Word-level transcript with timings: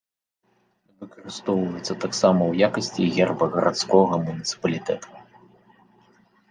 Выкарыстоўваецца 1.03 1.93
таксама 2.05 2.41
ў 2.47 2.53
якасці 2.71 3.03
герба 3.19 3.45
гарадскога 3.59 4.15
муніцыпалітэта. 4.27 5.07